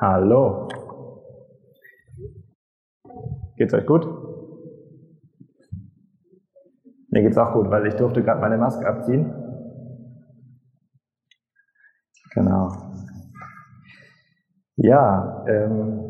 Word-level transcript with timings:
Hallo. 0.00 0.68
Geht's 3.56 3.74
euch 3.74 3.84
gut? 3.84 4.06
Mir 7.10 7.22
geht's 7.22 7.36
auch 7.36 7.52
gut, 7.52 7.68
weil 7.68 7.84
ich 7.86 7.96
durfte 7.96 8.22
gerade 8.22 8.40
meine 8.40 8.58
Maske 8.58 8.86
abziehen. 8.86 9.26
Genau. 12.30 12.70
Ja, 14.76 15.44
ähm, 15.48 16.04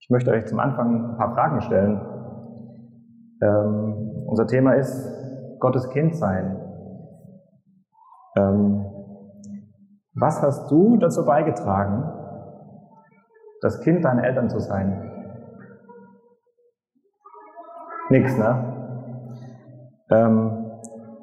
ich 0.00 0.08
möchte 0.08 0.30
euch 0.30 0.46
zum 0.46 0.60
Anfang 0.60 1.12
ein 1.12 1.16
paar 1.18 1.34
Fragen 1.34 1.60
stellen. 1.60 2.00
Ähm, 3.42 4.24
unser 4.28 4.46
Thema 4.46 4.72
ist 4.72 4.96
Gottes 5.60 5.90
Kind 5.90 6.16
sein. 6.16 6.56
Ähm, 8.38 8.93
was 10.14 10.40
hast 10.42 10.70
du 10.70 10.96
dazu 10.96 11.24
beigetragen, 11.24 12.04
das 13.60 13.80
Kind 13.80 14.04
deiner 14.04 14.24
Eltern 14.24 14.48
zu 14.48 14.60
sein? 14.60 15.10
Nix, 18.10 18.36
ne? 18.36 18.74
Ähm, 20.10 20.70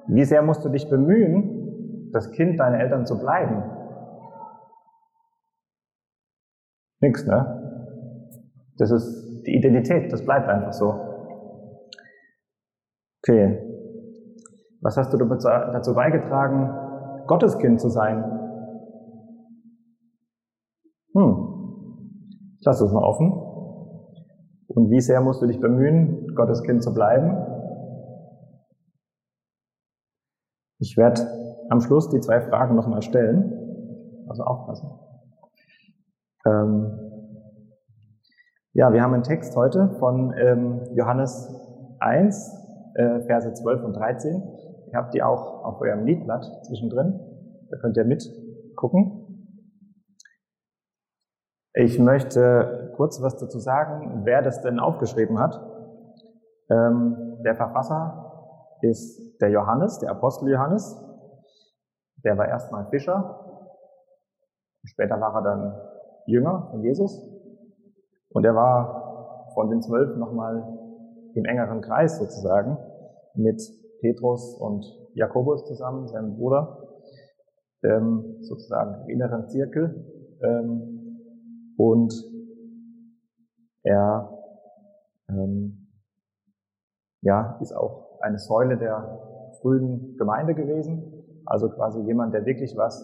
wie 0.08 0.26
sehr 0.26 0.42
musst 0.42 0.66
du 0.66 0.70
dich 0.70 0.90
bemühen, 0.90 2.10
das 2.12 2.32
Kind 2.32 2.60
deiner 2.60 2.80
Eltern 2.80 3.06
zu 3.06 3.18
bleiben? 3.18 3.64
Nix, 7.00 7.26
ne? 7.26 7.58
Das 8.78 8.92
ist 8.92 9.44
die 9.46 9.56
Identität, 9.56 10.12
das 10.12 10.26
bleibt 10.26 10.50
einfach 10.50 10.74
so. 10.74 10.94
Okay. 13.24 13.68
Was 14.82 14.98
hast 14.98 15.14
du 15.14 15.18
dazu 15.18 15.94
beigetragen, 15.94 17.26
Gottes 17.28 17.58
Kind 17.60 17.80
zu 17.80 17.90
sein? 17.90 18.41
Hm, 21.14 22.56
ich 22.60 22.66
lasse 22.66 22.86
es 22.86 22.92
mal 22.92 23.04
offen. 23.04 23.32
Und 24.68 24.90
wie 24.90 25.02
sehr 25.02 25.22
musst 25.22 25.42
du 25.42 25.48
dich 25.48 25.60
bemühen, 25.60 26.34
Gottes 26.36 26.64
Kind 26.64 26.82
zu 26.82 26.94
bleiben? 26.94 27.38
Ich 30.80 30.98
werde 30.98 31.22
am 31.70 31.82
Schluss 31.82 32.10
die 32.10 32.20
zwei 32.20 32.42
Fragen 32.42 32.76
nochmal 32.76 33.02
stellen. 33.02 33.58
Also 34.28 34.44
aufpassen. 34.44 34.90
Ähm, 36.46 37.12
ja, 38.74 38.94
wir 38.94 39.02
haben 39.02 39.14
einen 39.14 39.24
Text 39.24 39.56
heute 39.58 39.90
von 40.00 40.34
ähm, 40.38 40.82
Johannes 40.96 41.50
1, 42.00 42.94
äh, 42.96 43.20
Verse 43.22 43.54
12 43.54 43.84
und 43.84 43.94
13. 43.94 44.42
Ihr 44.92 44.98
habt 44.98 45.14
die 45.14 45.22
auch 45.22 45.66
auf 45.66 45.82
eurem 45.82 46.06
Liedblatt 46.06 46.46
zwischendrin. 46.66 47.20
Da 47.70 47.78
könnt 47.78 47.98
ihr 47.98 48.06
mitgucken. 48.06 49.21
Ich 51.74 51.98
möchte 52.00 52.92
kurz 52.98 53.22
was 53.22 53.38
dazu 53.38 53.58
sagen, 53.60 54.24
wer 54.26 54.42
das 54.42 54.62
denn 54.62 54.80
aufgeschrieben 54.80 55.40
hat. 55.40 55.56
Ähm, 56.70 57.38
der 57.46 57.56
Verfasser 57.56 58.78
ist 58.82 59.40
der 59.40 59.52
Johannes, 59.52 60.00
der 60.00 60.12
Apostel 60.12 60.50
Johannes. 60.50 61.02
Der 62.26 62.38
war 62.38 62.50
erstmal 62.50 62.90
Fischer. 62.90 63.40
Später 64.84 65.22
war 65.22 65.34
er 65.34 65.42
dann 65.44 65.82
Jünger 66.26 66.68
von 66.72 66.84
Jesus. 66.84 67.26
Und 68.34 68.46
er 68.46 68.56
war 68.56 69.52
von 69.54 69.70
den 69.70 69.82
Zwölf 69.82 70.18
nochmal 70.18 70.78
im 71.36 71.46
engeren 71.46 71.80
Kreis 71.80 72.18
sozusagen 72.18 72.78
mit 73.34 73.62
Petrus 74.02 74.56
und 74.56 74.86
Jakobus 75.14 75.66
zusammen, 75.68 76.08
seinem 76.08 76.36
Bruder, 76.36 76.80
ähm, 77.84 78.40
sozusagen 78.42 79.04
im 79.04 79.10
inneren 79.10 79.48
Zirkel. 79.48 80.06
Ähm, 80.44 81.01
und 81.82 82.14
er 83.82 84.30
ähm, 85.30 85.88
ja, 87.22 87.58
ist 87.60 87.74
auch 87.74 88.20
eine 88.22 88.38
Säule 88.38 88.78
der 88.78 89.20
frühen 89.62 90.16
Gemeinde 90.18 90.54
gewesen, 90.54 91.42
also 91.48 91.70
quasi 91.70 92.00
jemand, 92.02 92.36
der 92.36 92.46
wirklich 92.46 92.78
was 92.78 93.04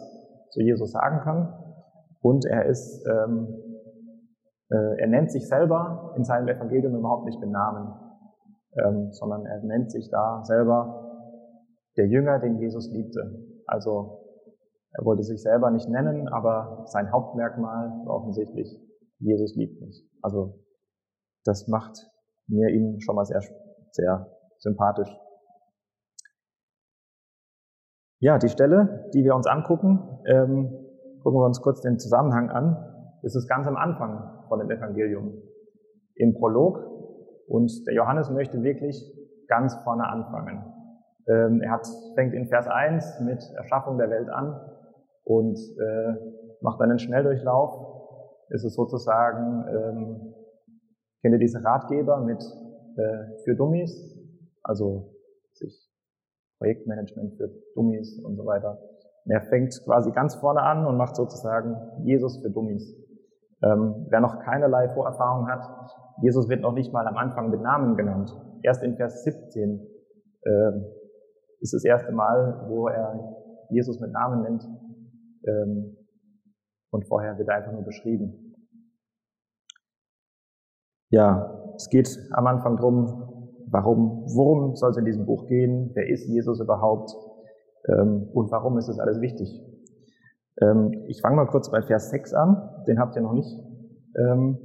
zu 0.52 0.62
Jesus 0.62 0.92
sagen 0.92 1.22
kann. 1.22 1.54
Und 2.22 2.46
er 2.46 2.66
ist, 2.66 3.04
ähm, 3.08 3.48
äh, 4.70 5.02
er 5.02 5.08
nennt 5.08 5.32
sich 5.32 5.48
selber 5.48 6.14
in 6.16 6.24
seinem 6.24 6.48
Evangelium 6.48 6.96
überhaupt 6.96 7.26
nicht 7.26 7.40
mit 7.40 7.50
Namen, 7.50 7.96
ähm, 8.78 9.12
sondern 9.12 9.44
er 9.48 9.64
nennt 9.64 9.92
sich 9.92 10.08
da 10.12 10.44
selber 10.44 11.04
der 11.98 12.06
Jünger, 12.06 12.38
den 12.38 12.60
Jesus 12.60 12.92
liebte. 12.92 13.44
Also 13.66 14.27
er 14.98 15.06
wollte 15.06 15.22
sich 15.22 15.42
selber 15.44 15.70
nicht 15.70 15.88
nennen, 15.88 16.28
aber 16.28 16.84
sein 16.88 17.12
Hauptmerkmal 17.12 17.90
war 18.06 18.16
offensichtlich, 18.16 18.68
Jesus 19.20 19.56
liebt 19.56 19.80
mich. 19.80 20.04
Also 20.24 20.60
das 21.46 21.68
macht 21.68 21.96
mir 22.48 22.70
ihn 22.70 23.00
schon 23.00 23.16
mal 23.16 23.26
sehr, 23.26 23.42
sehr 23.92 24.28
sympathisch. 24.58 25.16
Ja, 28.20 28.40
die 28.40 28.50
Stelle, 28.50 29.08
die 29.14 29.24
wir 29.24 29.36
uns 29.36 29.46
angucken, 29.46 30.00
ähm, 30.26 30.74
gucken 31.22 31.40
wir 31.40 31.46
uns 31.46 31.62
kurz 31.62 31.82
den 31.82 32.00
Zusammenhang 32.00 32.50
an. 32.50 33.20
Das 33.22 33.36
ist 33.36 33.48
ganz 33.48 33.68
am 33.68 33.76
Anfang 33.76 34.48
von 34.48 34.60
dem 34.60 34.72
Evangelium, 34.72 35.44
im 36.16 36.34
Prolog. 36.34 36.80
Und 37.48 37.72
der 37.86 37.94
Johannes 37.94 38.32
möchte 38.32 38.64
wirklich 38.64 39.00
ganz 39.48 39.76
vorne 39.84 40.08
anfangen. 40.10 40.66
Ähm, 41.28 41.62
er 41.62 41.72
hat, 41.72 41.88
fängt 42.16 42.34
in 42.34 42.48
Vers 42.48 42.68
1 42.68 43.20
mit 43.22 43.44
Erschaffung 43.56 44.00
der 44.00 44.10
Welt 44.10 44.30
an 44.30 44.60
und 45.28 45.60
äh, 45.60 46.14
macht 46.62 46.82
einen 46.82 47.00
Schnelldurchlauf. 47.00 48.48
Es 48.50 48.64
ist 48.64 48.76
sozusagen, 48.76 49.66
ähm, 49.68 50.34
kennt 51.22 51.34
ihr 51.34 51.40
diese 51.40 51.64
Ratgeber 51.64 52.22
mit 52.22 52.42
äh, 52.96 53.42
für 53.44 53.56
Dummies, 53.56 54.18
also 54.64 55.14
sich 55.54 55.92
Projektmanagement 56.60 57.36
für 57.36 57.52
Dummies 57.76 58.20
und 58.24 58.38
so 58.38 58.46
weiter. 58.46 58.80
Und 59.26 59.32
er 59.32 59.42
fängt 59.42 59.78
quasi 59.84 60.12
ganz 60.12 60.36
vorne 60.36 60.62
an 60.62 60.86
und 60.86 60.96
macht 60.96 61.18
sozusagen 61.18 61.76
Jesus 62.04 62.42
für 62.42 62.50
Dummies. 62.50 62.96
Ähm, 63.62 64.08
wer 64.10 64.22
noch 64.22 64.40
keinerlei 64.40 64.88
Vorerfahrung 64.90 65.50
hat, 65.50 65.68
Jesus 66.22 66.48
wird 66.48 66.62
noch 66.62 66.74
nicht 66.74 66.94
mal 66.94 67.06
am 67.06 67.18
Anfang 67.18 67.50
mit 67.50 67.62
Namen 67.62 67.98
genannt. 67.98 68.34
Erst 68.64 68.82
in 68.82 68.96
Vers 68.96 69.24
17 69.24 69.86
äh, 70.44 70.72
ist 71.60 71.74
das 71.74 71.84
erste 71.84 72.14
Mal, 72.14 72.66
wo 72.70 72.88
er 72.88 73.36
Jesus 73.70 74.00
mit 74.00 74.12
Namen 74.12 74.44
nennt. 74.44 74.68
Ähm, 75.48 75.98
und 76.92 77.08
vorher 77.08 77.38
wird 77.38 77.50
einfach 77.50 77.72
nur 77.72 77.84
beschrieben. 77.84 78.56
Ja, 81.10 81.74
es 81.76 81.90
geht 81.90 82.10
am 82.32 82.48
Anfang 82.48 82.76
drum, 82.76 83.66
warum, 83.70 84.26
worum 84.36 84.76
soll 84.76 84.92
es 84.92 84.98
in 84.98 85.06
diesem 85.06 85.26
Buch 85.26 85.48
gehen? 85.48 85.92
Wer 85.94 86.10
ist 86.10 86.28
Jesus 86.28 86.60
überhaupt? 86.60 87.12
Ähm, 87.88 88.30
und 88.34 88.52
warum 88.52 88.78
ist 88.78 88.88
das 88.88 89.00
alles 89.00 89.22
wichtig? 89.22 89.50
Ähm, 90.62 91.06
ich 91.08 91.22
fange 91.22 91.36
mal 91.38 91.48
kurz 91.48 91.72
bei 91.72 91.82
Vers 91.82 92.10
6 92.10 92.34
an. 92.34 92.84
Den 92.88 93.00
habt 93.00 93.16
ihr 93.16 93.22
noch 93.22 93.34
nicht 93.34 93.58
ähm, 94.18 94.58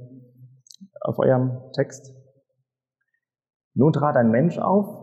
auf 1.01 1.19
eurem 1.19 1.61
Text. 1.73 2.13
Nun 3.75 3.93
trat 3.93 4.17
ein 4.17 4.29
Mensch 4.29 4.57
auf. 4.57 5.01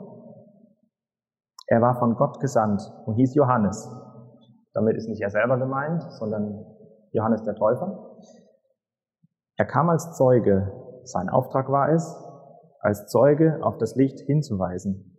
Er 1.67 1.81
war 1.81 1.99
von 1.99 2.17
Gott 2.17 2.41
gesandt 2.41 2.83
und 3.07 3.15
hieß 3.15 3.35
Johannes. 3.35 3.89
Damit 4.73 4.97
ist 4.97 5.09
nicht 5.09 5.21
er 5.21 5.31
selber 5.31 5.59
gemeint, 5.59 6.03
sondern 6.13 6.65
Johannes 7.13 7.43
der 7.43 7.55
Täufer. 7.55 8.17
Er 9.57 9.67
kam 9.67 9.91
als 9.91 10.17
Zeuge. 10.17 10.73
Sein 11.05 11.29
Auftrag 11.29 11.71
war 11.71 11.93
es, 11.93 12.17
als 12.81 13.07
Zeuge 13.07 13.59
auf 13.63 13.79
das 13.79 13.97
Licht 13.97 14.21
hinzuweisen, 14.21 15.19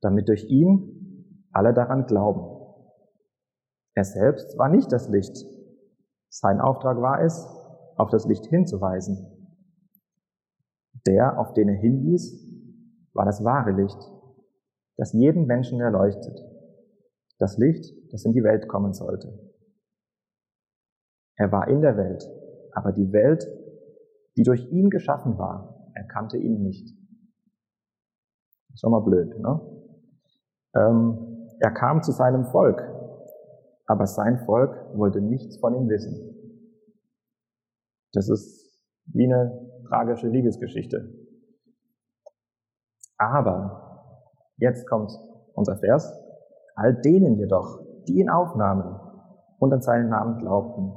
damit 0.00 0.28
durch 0.28 0.44
ihn 0.44 1.46
alle 1.52 1.72
daran 1.72 2.06
glauben. 2.06 2.56
Er 3.94 4.04
selbst 4.04 4.58
war 4.58 4.68
nicht 4.68 4.92
das 4.92 5.08
Licht. 5.08 5.36
Sein 6.28 6.60
Auftrag 6.60 7.00
war 7.00 7.22
es, 7.22 7.46
auf 7.96 8.10
das 8.10 8.26
Licht 8.26 8.46
hinzuweisen. 8.46 9.50
Der, 11.06 11.38
auf 11.38 11.52
den 11.54 11.68
er 11.68 11.76
hinwies, 11.76 12.32
war 13.14 13.24
das 13.24 13.42
wahre 13.42 13.72
Licht, 13.72 13.98
das 14.98 15.12
jeden 15.14 15.46
Menschen 15.46 15.80
erleuchtet 15.80 16.38
das 17.38 17.56
Licht, 17.56 17.94
das 18.12 18.24
in 18.24 18.32
die 18.32 18.42
Welt 18.42 18.68
kommen 18.68 18.92
sollte. 18.92 19.38
Er 21.36 21.52
war 21.52 21.68
in 21.68 21.80
der 21.80 21.96
Welt, 21.96 22.28
aber 22.72 22.92
die 22.92 23.12
Welt, 23.12 23.46
die 24.36 24.42
durch 24.42 24.70
ihn 24.70 24.90
geschaffen 24.90 25.38
war, 25.38 25.90
erkannte 25.94 26.36
ihn 26.36 26.62
nicht. 26.62 26.96
Schon 28.74 28.92
mal 28.92 29.00
blöd, 29.00 29.38
ne? 29.38 29.60
Ähm, 30.74 31.48
er 31.60 31.72
kam 31.72 32.02
zu 32.02 32.12
seinem 32.12 32.44
Volk, 32.46 32.80
aber 33.86 34.06
sein 34.06 34.38
Volk 34.44 34.96
wollte 34.96 35.20
nichts 35.20 35.58
von 35.58 35.74
ihm 35.74 35.88
wissen. 35.88 36.34
Das 38.12 38.28
ist 38.28 38.80
wie 39.06 39.24
eine 39.24 39.82
tragische 39.88 40.28
Liebesgeschichte. 40.28 41.12
Aber 43.16 44.24
jetzt 44.58 44.86
kommt 44.88 45.10
unser 45.54 45.76
Vers, 45.78 46.12
All 46.78 46.94
denen 46.94 47.36
jedoch, 47.38 47.80
die 48.06 48.20
ihn 48.20 48.30
aufnahmen 48.30 49.00
und 49.58 49.72
an 49.72 49.80
seinen 49.80 50.10
Namen 50.10 50.38
glaubten, 50.38 50.92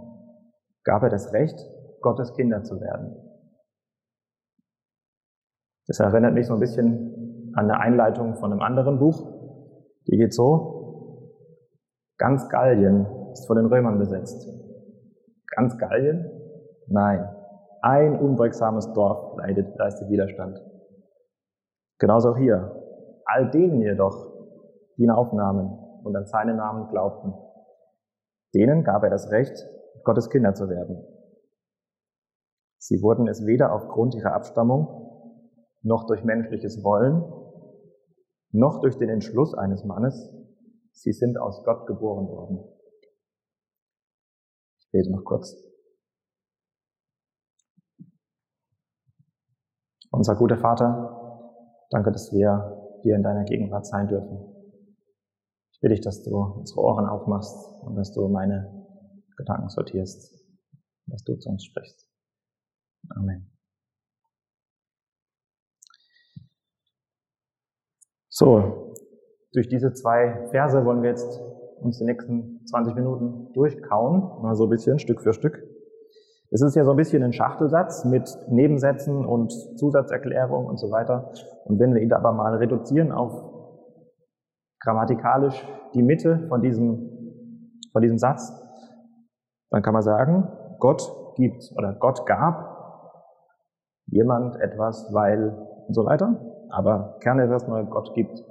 gab 0.84 1.02
er 1.02 1.10
das 1.10 1.34
Recht, 1.34 1.58
Gottes 2.02 2.34
Kinder 2.34 2.62
zu 2.62 2.80
werden. 2.80 3.16
Das 5.88 6.00
erinnert 6.00 6.36
mich 6.36 6.46
so 6.46 6.54
ein 6.54 6.60
bisschen 6.60 7.52
an 7.56 7.72
eine 7.72 7.80
Einleitung 7.80 8.36
von 8.36 8.52
einem 8.52 8.62
anderen 8.62 9.00
Buch. 9.00 9.28
Die 10.08 10.18
geht 10.18 10.36
so. 10.36 11.32
Ganz 12.20 12.48
Gallien 12.50 13.08
ist 13.32 13.48
von 13.48 13.58
den 13.58 13.66
Römern 13.66 13.98
besetzt. 13.98 14.48
Ganz 15.56 15.80
Gallien? 15.80 16.30
Nein. 16.86 17.28
Ein 17.82 18.20
unbeugsames 18.20 18.94
Dorf 18.94 19.36
leidet, 19.38 19.76
leistet 19.78 20.12
Widerstand. 20.12 20.62
Genauso 21.98 22.36
hier. 22.36 22.76
All 23.26 23.50
denen 23.50 23.82
jedoch, 23.82 24.31
ihn 25.02 25.10
aufnahmen 25.10 25.78
und 26.04 26.16
an 26.16 26.26
seinen 26.26 26.58
Namen 26.58 26.90
glaubten, 26.90 27.34
denen 28.54 28.84
gab 28.84 29.04
er 29.04 29.10
das 29.10 29.32
Recht, 29.32 29.68
Gottes 30.04 30.30
Kinder 30.30 30.54
zu 30.54 30.70
werden. 30.70 31.06
Sie 32.78 33.02
wurden 33.02 33.28
es 33.28 33.46
weder 33.46 33.74
aufgrund 33.74 34.16
ihrer 34.16 34.34
Abstammung, 34.34 35.10
noch 35.84 36.08
durch 36.08 36.24
menschliches 36.24 36.84
Wollen, 36.84 37.24
noch 38.52 38.82
durch 38.82 38.98
den 38.98 39.10
Entschluss 39.10 39.54
eines 39.54 39.84
Mannes, 39.84 40.34
sie 40.92 41.14
sind 41.14 41.38
aus 41.38 41.64
Gott 41.64 41.88
geboren 41.88 42.28
worden. 42.28 42.60
Ich 44.80 44.92
bete 44.92 45.12
noch 45.12 45.24
kurz. 45.24 45.56
Unser 50.12 50.36
guter 50.36 50.58
Vater, 50.58 51.48
danke, 51.90 52.12
dass 52.12 52.34
wir 52.34 52.98
hier 53.02 53.16
in 53.16 53.24
deiner 53.24 53.46
Gegenwart 53.46 53.86
sein 53.86 54.08
dürfen. 54.08 54.51
Ich 55.82 55.84
bitte 55.84 55.96
dich, 55.96 56.06
dass 56.06 56.22
du 56.22 56.38
unsere 56.38 56.80
Ohren 56.80 57.08
aufmachst 57.08 57.82
und 57.82 57.96
dass 57.96 58.14
du 58.14 58.28
meine 58.28 58.86
Gedanken 59.36 59.68
sortierst, 59.68 60.32
dass 61.08 61.24
du 61.24 61.36
zu 61.40 61.50
uns 61.50 61.66
sprichst. 61.66 62.08
Amen. 63.10 63.52
So, 68.30 68.94
durch 69.54 69.70
diese 69.70 69.92
zwei 69.94 70.48
Verse 70.52 70.86
wollen 70.86 71.02
wir 71.02 71.10
jetzt 71.10 71.42
uns 71.80 71.98
die 71.98 72.06
nächsten 72.06 72.64
20 72.68 72.94
Minuten 72.94 73.52
durchkauen, 73.54 74.40
mal 74.44 74.54
so 74.54 74.66
ein 74.66 74.70
bisschen, 74.70 75.00
Stück 75.00 75.24
für 75.24 75.34
Stück. 75.34 75.64
Es 76.52 76.62
ist 76.62 76.76
ja 76.76 76.86
so 76.86 76.92
ein 76.92 76.98
bisschen 76.98 77.24
ein 77.24 77.34
Schachtelsatz 77.34 78.06
mit 78.06 78.30
Nebensätzen 78.50 79.26
und 79.26 79.52
Zusatzerklärungen 79.80 80.68
und 80.68 80.78
so 80.78 80.92
weiter. 80.92 81.34
Und 81.66 81.80
wenn 81.80 81.96
wir 81.96 82.04
ihn 82.04 82.14
aber 82.14 82.34
mal 82.34 82.54
reduzieren 82.58 83.12
auf 83.12 83.61
grammatikalisch 84.82 85.66
die 85.94 86.02
Mitte 86.02 86.48
von 86.50 86.62
diesem, 86.62 87.80
von 87.92 88.02
diesem 88.02 88.18
Satz, 88.18 88.52
dann 89.70 89.82
kann 89.82 89.94
man 89.94 90.02
sagen, 90.02 90.48
Gott 90.80 91.02
gibt 91.36 91.72
oder 91.78 91.94
Gott 91.94 92.26
gab 92.26 92.72
jemand 94.08 94.58
etwas, 94.58 95.14
weil 95.14 95.50
und 95.88 95.94
so 95.94 96.06
weiter. 96.06 96.40
Aber 96.70 97.18
Kern 97.20 97.40
ist 97.40 97.52
erstmal, 97.52 97.86
Gott 97.86 98.14
gibt. 98.14 98.44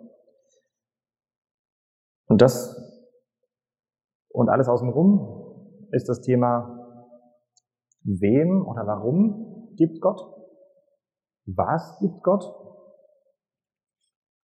Und 2.27 2.41
das 2.41 2.77
und 4.33 4.49
alles 4.49 4.69
außenrum 4.69 5.89
ist 5.91 6.09
das 6.09 6.21
Thema 6.21 6.77
Wem 8.03 8.67
oder 8.67 8.87
warum 8.87 9.75
gibt 9.77 10.01
Gott? 10.01 10.21
Was 11.47 11.99
gibt 11.99 12.23
Gott? 12.23 12.45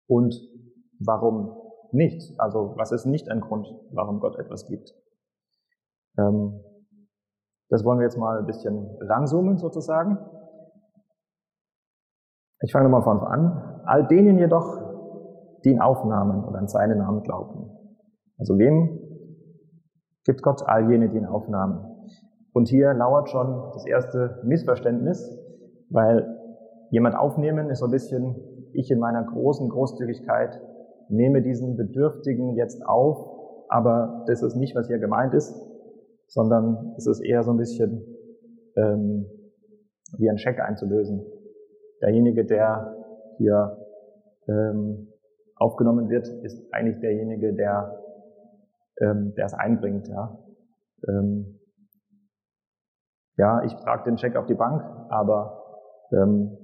Und 0.07 0.35
warum 0.99 1.68
nicht? 1.93 2.39
Also 2.39 2.75
was 2.77 2.93
ist 2.93 3.07
nicht 3.07 3.31
ein 3.31 3.41
Grund, 3.41 3.67
warum 3.93 4.21
Gott 4.21 4.39
etwas 4.39 4.67
gibt? 4.67 4.95
Ähm, 6.19 6.61
das 7.71 7.85
wollen 7.85 7.99
wir 7.99 8.05
jetzt 8.05 8.17
mal 8.17 8.39
ein 8.39 8.47
bisschen 8.47 8.97
ranzoomen 9.01 9.59
sozusagen. 9.59 10.19
Ich 12.61 12.73
fange 12.73 12.89
nochmal 12.89 13.03
von 13.03 13.21
an. 13.21 13.83
All 13.85 14.07
denen 14.07 14.39
jedoch, 14.39 15.61
die 15.65 15.71
ihn 15.71 15.81
aufnahmen 15.81 16.45
und 16.45 16.57
an 16.57 16.67
seinen 16.67 16.99
Namen 16.99 17.23
glaubten. 17.23 17.71
Also 18.39 18.59
wem 18.59 18.99
gibt 20.25 20.43
Gott 20.43 20.63
all 20.67 20.91
jene, 20.91 21.09
die 21.09 21.19
ihn 21.19 21.27
aufnahmen? 21.27 21.85
Und 22.53 22.69
hier 22.69 22.95
lauert 22.95 23.29
schon 23.29 23.71
das 23.75 23.87
erste 23.87 24.41
Missverständnis, 24.45 25.31
weil 25.91 26.37
jemand 26.91 27.17
aufnehmen 27.17 27.71
ist 27.71 27.81
so 27.81 27.85
ein 27.85 27.91
bisschen, 27.91 28.37
ich 28.73 28.91
in 28.91 28.99
meiner 28.99 29.23
großen 29.25 29.69
Großzügigkeit 29.69 30.61
nehme 31.09 31.43
diesen 31.43 31.77
Bedürftigen 31.77 32.57
jetzt 32.57 32.85
auf, 32.87 33.67
aber 33.69 34.25
das 34.27 34.43
ist 34.43 34.57
nicht, 34.57 34.75
was 34.75 34.87
hier 34.87 34.99
gemeint 34.99 35.35
ist, 35.35 35.55
sondern 36.27 36.95
es 36.97 37.07
ist 37.07 37.21
eher 37.21 37.43
so 37.43 37.51
ein 37.51 37.57
bisschen 37.57 38.05
ähm, 38.77 39.27
wie 40.17 40.29
ein 40.29 40.39
Scheck 40.39 40.61
einzulösen. 40.61 41.25
Derjenige, 42.03 42.45
der 42.45 42.95
hier 43.39 43.79
ähm, 44.49 45.13
aufgenommen 45.57 46.09
wird, 46.09 46.29
ist 46.45 46.73
eigentlich 46.73 47.01
derjenige, 47.01 47.55
der, 47.55 48.01
ähm, 49.01 49.35
der 49.37 49.47
es 49.47 49.55
einbringt. 49.55 50.09
Ja. 50.09 50.39
Ähm, 51.09 51.61
ja, 53.37 53.63
ich 53.65 53.75
trage 53.75 54.05
den 54.05 54.19
Scheck 54.19 54.37
auf 54.37 54.47
die 54.47 54.55
Bank, 54.55 54.83
aber 55.11 55.63
ähm, 56.13 56.57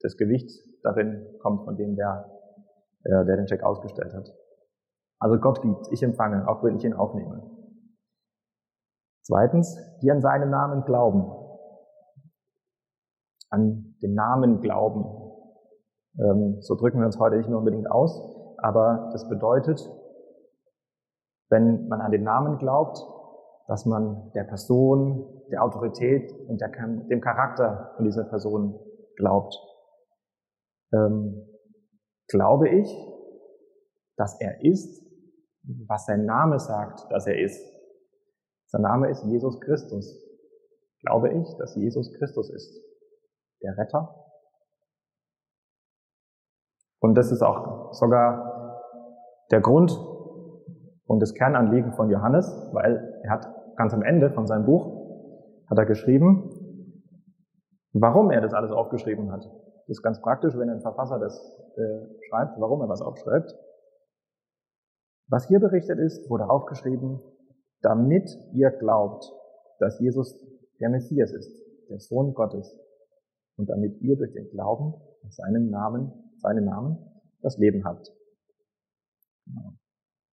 das 0.00 0.16
Gewicht 0.16 0.50
darin 0.82 1.26
kommt 1.40 1.64
von 1.64 1.76
dem, 1.76 1.96
der, 1.96 2.30
äh, 3.04 3.24
der 3.24 3.36
den 3.36 3.48
Scheck 3.48 3.62
ausgestellt 3.62 4.14
hat. 4.14 4.28
Also 5.18 5.38
Gott 5.38 5.62
gibt, 5.62 5.92
ich 5.92 6.02
empfange, 6.02 6.48
auch 6.48 6.62
wenn 6.62 6.76
ich 6.76 6.84
ihn 6.84 6.94
aufnehme. 6.94 7.50
Zweitens, 9.22 9.78
die 10.02 10.10
an 10.10 10.20
seinen 10.20 10.50
Namen 10.50 10.84
glauben. 10.84 11.32
An 13.50 13.96
den 14.02 14.14
Namen 14.14 14.60
glauben. 14.60 15.04
Ähm, 16.18 16.58
so 16.60 16.74
drücken 16.74 16.98
wir 16.98 17.06
uns 17.06 17.18
heute 17.18 17.36
nicht 17.36 17.48
mehr 17.48 17.58
unbedingt 17.58 17.90
aus, 17.90 18.56
aber 18.58 19.08
das 19.12 19.28
bedeutet, 19.28 19.80
wenn 21.50 21.88
man 21.88 22.00
an 22.00 22.10
den 22.10 22.22
Namen 22.22 22.58
glaubt, 22.58 22.98
dass 23.66 23.86
man 23.86 24.30
der 24.34 24.44
Person, 24.44 25.42
der 25.50 25.62
Autorität 25.62 26.32
und 26.48 26.60
der, 26.60 26.70
dem 27.08 27.20
Charakter 27.20 27.92
von 27.96 28.04
dieser 28.04 28.24
Person 28.24 28.78
glaubt. 29.16 29.54
Ähm, 30.92 31.53
glaube 32.28 32.68
ich, 32.68 32.88
dass 34.16 34.40
er 34.40 34.62
ist, 34.64 35.04
was 35.86 36.06
sein 36.06 36.24
Name 36.24 36.58
sagt, 36.58 37.10
dass 37.10 37.26
er 37.26 37.38
ist. 37.38 37.60
Sein 38.66 38.82
Name 38.82 39.08
ist 39.08 39.24
Jesus 39.24 39.60
Christus. 39.60 40.20
Glaube 41.02 41.30
ich, 41.30 41.46
dass 41.58 41.74
Jesus 41.76 42.12
Christus 42.18 42.50
ist, 42.50 42.82
der 43.62 43.76
Retter. 43.76 44.14
Und 47.00 47.14
das 47.14 47.30
ist 47.30 47.42
auch 47.42 47.92
sogar 47.92 48.80
der 49.50 49.60
Grund 49.60 49.92
und 51.06 51.20
das 51.20 51.34
Kernanliegen 51.34 51.92
von 51.92 52.08
Johannes, 52.10 52.46
weil 52.72 53.20
er 53.22 53.30
hat 53.30 53.76
ganz 53.76 53.92
am 53.92 54.02
Ende 54.02 54.30
von 54.30 54.46
seinem 54.46 54.64
Buch, 54.64 55.66
hat 55.68 55.78
er 55.78 55.84
geschrieben, 55.84 56.50
warum 57.92 58.30
er 58.30 58.40
das 58.40 58.54
alles 58.54 58.70
aufgeschrieben 58.70 59.30
hat. 59.30 59.44
Das 59.86 59.98
ist 59.98 60.02
ganz 60.02 60.20
praktisch, 60.20 60.56
wenn 60.56 60.70
ein 60.70 60.80
Verfasser 60.80 61.18
das 61.18 61.38
äh, 61.76 62.06
schreibt, 62.28 62.58
warum 62.58 62.80
er 62.80 62.88
was 62.88 63.02
aufschreibt. 63.02 63.54
Was 65.28 65.46
hier 65.46 65.60
berichtet 65.60 65.98
ist, 65.98 66.28
wurde 66.30 66.48
aufgeschrieben, 66.48 67.20
damit 67.82 68.30
ihr 68.52 68.70
glaubt, 68.70 69.30
dass 69.78 69.98
Jesus 70.00 70.38
der 70.80 70.90
Messias 70.90 71.32
ist, 71.32 71.50
der 71.90 71.98
Sohn 72.00 72.34
Gottes, 72.34 72.78
und 73.56 73.68
damit 73.68 74.00
ihr 74.00 74.16
durch 74.16 74.32
den 74.32 74.50
Glauben 74.50 74.94
an 75.22 75.30
seinen 75.30 75.70
Namen, 75.70 76.12
seinen 76.36 76.64
Namen, 76.64 76.98
das 77.42 77.58
Leben 77.58 77.84
habt. 77.84 78.10
Genau. 79.46 79.74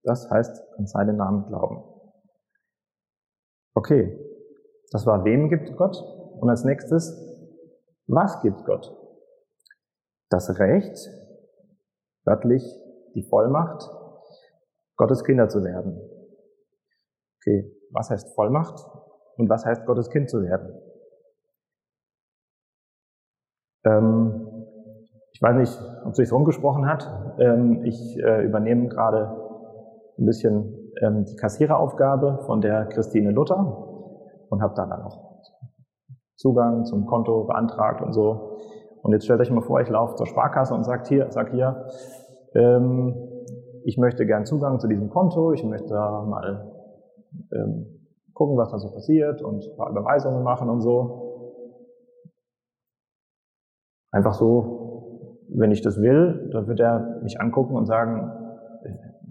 Das 0.03 0.29
heißt, 0.29 0.63
an 0.77 0.87
seinen 0.87 1.17
Namen 1.17 1.45
glauben. 1.47 1.83
Okay, 3.75 4.17
das 4.91 5.05
war, 5.05 5.23
wem 5.23 5.49
gibt 5.49 5.75
Gott? 5.77 5.95
Und 6.39 6.49
als 6.49 6.63
nächstes, 6.63 7.15
was 8.07 8.41
gibt 8.41 8.65
Gott? 8.65 9.00
Das 10.31 10.57
Recht, 10.59 10.97
wörtlich 12.23 12.63
die 13.15 13.23
Vollmacht, 13.23 13.83
Gottes 14.95 15.25
Kinder 15.25 15.49
zu 15.49 15.61
werden. 15.61 15.99
Okay, 17.37 17.69
was 17.91 18.09
heißt 18.09 18.33
Vollmacht 18.33 18.79
und 19.35 19.49
was 19.49 19.65
heißt 19.65 19.85
Gottes 19.85 20.09
Kind 20.09 20.29
zu 20.29 20.41
werden? 20.41 20.73
Ähm, 23.83 24.65
ich 25.33 25.41
weiß 25.41 25.57
nicht, 25.57 25.77
ob 26.05 26.15
sich 26.15 26.31
rumgesprochen 26.31 26.85
hat. 26.85 27.09
Ähm, 27.37 27.83
ich 27.83 28.17
äh, 28.17 28.45
übernehme 28.45 28.87
gerade 28.87 29.35
ein 30.17 30.25
bisschen 30.25 30.93
ähm, 31.01 31.25
die 31.25 31.35
Kassiereraufgabe 31.35 32.43
von 32.45 32.61
der 32.61 32.85
Christine 32.85 33.31
Luther 33.31 33.57
und 34.47 34.61
habe 34.61 34.75
dann 34.75 34.93
auch 34.93 35.41
Zugang 36.37 36.85
zum 36.85 37.05
Konto 37.05 37.43
beantragt 37.43 38.01
und 38.01 38.13
so. 38.13 38.59
Und 39.01 39.13
jetzt 39.13 39.25
stellt 39.25 39.39
euch 39.39 39.51
mal 39.51 39.61
vor, 39.61 39.81
ich 39.81 39.89
laufe 39.89 40.15
zur 40.15 40.27
Sparkasse 40.27 40.73
und 40.73 40.83
sagt 40.83 41.07
hier, 41.07 41.31
sag 41.31 41.51
hier, 41.51 41.87
ähm, 42.53 43.15
ich 43.83 43.97
möchte 43.97 44.25
gern 44.25 44.45
Zugang 44.45 44.79
zu 44.79 44.87
diesem 44.87 45.09
Konto, 45.09 45.53
ich 45.53 45.63
möchte 45.63 45.89
da 45.89 46.23
mal 46.23 46.71
ähm, 47.51 48.07
gucken, 48.33 48.57
was 48.57 48.71
da 48.71 48.79
so 48.79 48.91
passiert 48.91 49.41
und 49.41 49.63
ein 49.63 49.77
paar 49.77 49.89
Überweisungen 49.89 50.43
machen 50.43 50.69
und 50.69 50.81
so. 50.81 51.31
Einfach 54.11 54.33
so, 54.33 55.37
wenn 55.49 55.71
ich 55.71 55.81
das 55.81 56.01
will, 56.01 56.49
dann 56.51 56.67
wird 56.67 56.79
er 56.79 57.21
mich 57.23 57.39
angucken 57.39 57.75
und 57.75 57.85
sagen, 57.85 58.31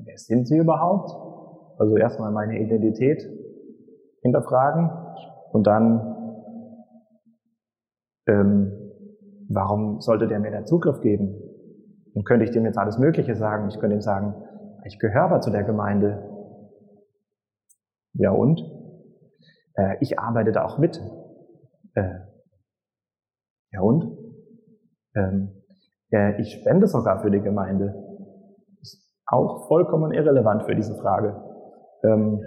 wer 0.05 0.17
sind 0.17 0.47
Sie 0.47 0.57
überhaupt? 0.57 1.11
Also 1.79 1.97
erstmal 1.97 2.31
meine 2.31 2.59
Identität 2.59 3.23
hinterfragen 4.23 4.91
und 5.53 5.67
dann, 5.67 6.17
ähm, 8.27 8.80
warum 9.50 10.00
sollte 10.00 10.28
der 10.28 10.40
mir 10.40 10.50
den 10.50 10.66
Zugriff 10.66 11.00
geben? 11.00 11.35
Und 12.14 12.25
könnte 12.25 12.45
ich 12.45 12.50
dem 12.50 12.64
jetzt 12.64 12.78
alles 12.78 12.99
Mögliche 12.99 13.35
sagen? 13.35 13.69
Ich 13.69 13.78
könnte 13.78 13.97
ihm 13.97 14.00
sagen, 14.00 14.35
ich 14.85 14.99
gehöre 14.99 15.25
aber 15.25 15.40
zu 15.40 15.50
der 15.50 15.64
Gemeinde. 15.64 16.26
Ja 18.14 18.30
und? 18.30 18.61
Äh, 19.75 19.97
ich 20.00 20.19
arbeite 20.19 20.52
da 20.52 20.64
auch 20.64 20.78
mit. 20.78 21.00
Äh, 21.95 22.21
ja 23.73 23.80
und? 23.80 24.16
Ähm, 25.14 25.62
äh, 26.11 26.40
ich 26.40 26.52
spende 26.52 26.87
sogar 26.87 27.21
für 27.21 27.30
die 27.30 27.40
Gemeinde. 27.40 27.95
Ist 28.80 29.04
auch 29.26 29.69
vollkommen 29.69 30.12
irrelevant 30.12 30.64
für 30.64 30.75
diese 30.75 30.97
Frage. 30.97 31.40
Ähm, 32.02 32.40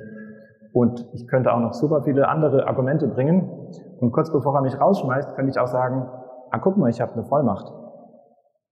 und 0.74 1.08
ich 1.14 1.28
könnte 1.28 1.54
auch 1.54 1.60
noch 1.60 1.74
super 1.74 2.04
viele 2.04 2.28
andere 2.28 2.68
Argumente 2.68 3.08
bringen. 3.08 3.50
Und 4.00 4.12
kurz 4.12 4.32
bevor 4.32 4.56
er 4.56 4.62
mich 4.62 4.80
rausschmeißt, 4.80 5.36
könnte 5.36 5.52
ich 5.52 5.60
auch 5.60 5.68
sagen, 5.68 6.10
ah, 6.52 6.60
guck 6.60 6.78
mal, 6.78 6.90
ich 6.90 7.02
habe 7.02 7.14
eine 7.14 7.26
Vollmacht. 7.26 7.72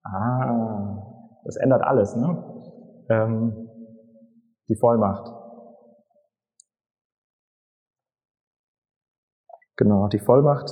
Ah, 0.04 1.04
das 1.44 1.58
ändert 1.58 1.84
alles, 1.84 2.16
ne? 2.16 2.44
Ähm, 3.10 3.70
die 4.68 4.76
Vollmacht. 4.76 5.28
Genau, 9.78 10.08
die 10.08 10.20
Vollmacht, 10.20 10.70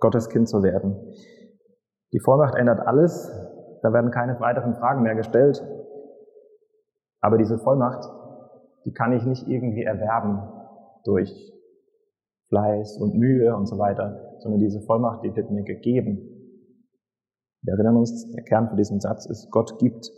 Gottes 0.00 0.28
Kind 0.28 0.48
zu 0.48 0.62
werden. 0.62 0.96
Die 2.12 2.20
Vollmacht 2.20 2.54
ändert 2.54 2.80
alles, 2.86 3.30
da 3.82 3.92
werden 3.92 4.10
keine 4.10 4.38
weiteren 4.40 4.74
Fragen 4.74 5.02
mehr 5.02 5.14
gestellt. 5.14 5.62
Aber 7.20 7.38
diese 7.38 7.58
Vollmacht, 7.58 8.04
die 8.84 8.92
kann 8.92 9.12
ich 9.12 9.24
nicht 9.24 9.46
irgendwie 9.46 9.84
erwerben 9.84 10.48
durch 11.04 11.30
Fleiß 12.50 12.98
und 12.98 13.14
Mühe 13.14 13.56
und 13.56 13.66
so 13.66 13.78
weiter, 13.78 14.36
sondern 14.40 14.60
diese 14.60 14.80
Vollmacht, 14.82 15.24
die 15.24 15.34
wird 15.34 15.50
mir 15.50 15.62
gegeben. 15.62 16.18
Wir 17.62 17.74
erinnern 17.74 17.96
uns, 17.96 18.28
der 18.32 18.42
Kern 18.42 18.68
für 18.68 18.76
diesen 18.76 19.00
Satz 19.00 19.26
ist, 19.26 19.50
Gott 19.50 19.78
gibt. 19.78 20.10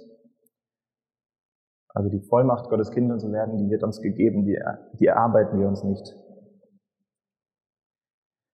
Also 1.94 2.08
die 2.08 2.20
Vollmacht, 2.20 2.70
Gottes 2.70 2.90
Kinder 2.90 3.18
zu 3.18 3.30
werden, 3.32 3.58
die 3.58 3.70
wird 3.70 3.82
uns 3.82 4.00
gegeben, 4.00 4.44
die, 4.46 4.58
die 4.98 5.06
erarbeiten 5.06 5.60
wir 5.60 5.68
uns 5.68 5.84
nicht. 5.84 6.16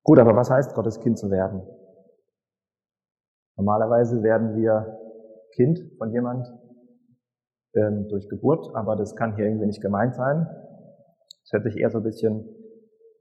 Gut, 0.03 0.19
aber 0.19 0.35
was 0.35 0.51
heißt 0.51 0.75
Gottes 0.75 1.01
Kind 1.01 1.19
zu 1.19 1.31
werden? 1.31 1.63
Normalerweise 3.57 4.23
werden 4.23 4.57
wir 4.57 4.99
Kind 5.55 5.81
von 5.99 6.11
jemand 6.13 6.49
ähm, 7.75 8.09
durch 8.09 8.29
Geburt, 8.29 8.75
aber 8.75 8.97
das 8.97 9.15
kann 9.15 9.37
hier 9.37 9.45
irgendwie 9.45 9.67
nicht 9.67 9.83
gemeint 9.83 10.15
sein. 10.15 10.49
Es 11.45 11.53
hört 11.53 11.65
sich 11.65 11.77
eher 11.77 11.91
so 11.91 11.99
ein 11.99 12.05
bisschen 12.05 12.58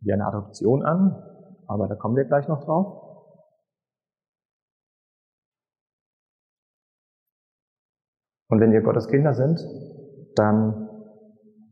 wie 0.02 0.14
eine 0.14 0.26
Adoption 0.26 0.84
an, 0.84 1.24
aber 1.68 1.88
da 1.88 1.96
kommen 1.96 2.16
wir 2.16 2.26
gleich 2.26 2.48
noch 2.48 2.64
drauf. 2.64 3.08
Und 8.50 8.62
wenn 8.62 8.72
wir 8.72 8.82
Gottes 8.82 9.08
Kinder 9.08 9.34
sind, 9.34 9.60
dann 10.36 10.90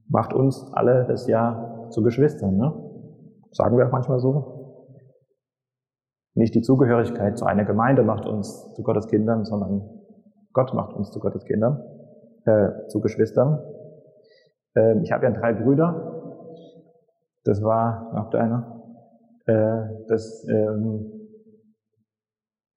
macht 0.07 0.33
uns 0.33 0.71
alle 0.73 1.05
das 1.05 1.27
ja 1.27 1.87
zu 1.89 2.03
Geschwistern. 2.03 2.57
Ne? 2.57 2.73
Sagen 3.51 3.77
wir 3.77 3.87
auch 3.87 3.91
manchmal 3.91 4.19
so. 4.19 4.55
Nicht 6.33 6.53
die 6.53 6.61
Zugehörigkeit 6.61 7.37
zu 7.37 7.45
einer 7.45 7.63
Gemeinde 7.63 8.03
macht 8.03 8.25
uns 8.25 8.73
zu 8.73 8.83
Gottes 8.83 9.07
Kindern, 9.07 9.45
sondern 9.45 9.89
Gott 10.51 10.73
macht 10.73 10.93
uns 10.93 11.11
zu 11.11 11.19
Gottes 11.19 11.45
Kindern, 11.45 11.81
äh, 12.45 12.87
zu 12.87 12.99
Geschwistern. 12.99 13.59
Äh, 14.75 14.99
ich 15.01 15.13
habe 15.13 15.25
ja 15.25 15.31
drei 15.31 15.53
Brüder. 15.53 16.14
Das 17.45 17.61
war, 17.61 18.11
habt 18.13 18.35
einer? 18.35 18.81
Äh, 19.45 20.05
das, 20.07 20.45
ähm, 20.49 21.11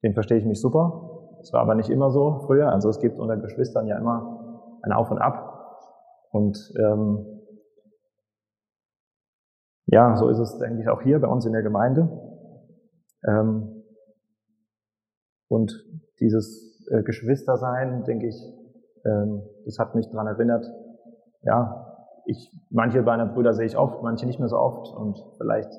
den 0.03 0.15
verstehe 0.15 0.39
ich 0.39 0.45
mich 0.45 0.61
super. 0.61 1.37
Das 1.39 1.53
war 1.53 1.63
aber 1.63 1.75
nicht 1.75 1.89
immer 1.89 2.11
so 2.11 2.41
früher. 2.47 2.71
Also 2.71 2.91
es 2.91 3.01
gibt 3.01 3.19
unter 3.19 3.37
Geschwistern 3.39 3.87
ja 3.87 3.99
immer 3.99 4.79
ein 4.83 4.93
Auf 4.93 5.11
und 5.11 5.19
Ab. 5.19 5.79
Und 6.31 6.73
ähm, 6.79 7.25
ja, 9.87 10.15
so 10.17 10.29
ist 10.29 10.39
es, 10.39 10.59
denke 10.59 10.83
ich, 10.83 10.89
auch 10.89 11.01
hier 11.01 11.19
bei 11.19 11.29
uns 11.29 11.47
in 11.47 11.53
der 11.53 11.63
Gemeinde. 11.63 12.09
Ähm, 13.27 13.85
und 15.49 15.73
dieses 16.21 16.87
äh, 16.91 17.03
Geschwistersein, 17.03 18.05
denke 18.05 18.29
ich, 18.29 18.37
ähm, 19.07 19.43
das 19.65 19.79
hat 19.79 19.95
mich 19.95 20.11
daran 20.11 20.27
erinnert, 20.27 20.67
ja, 21.41 21.88
ich, 22.29 22.53
manche 22.69 23.01
meiner 23.01 23.25
Brüder 23.25 23.55
sehe 23.55 23.65
ich 23.65 23.79
oft, 23.79 24.03
manche 24.03 24.27
nicht 24.27 24.39
mehr 24.39 24.49
so 24.49 24.59
oft. 24.59 24.95
Und 24.95 25.19
vielleicht, 25.39 25.73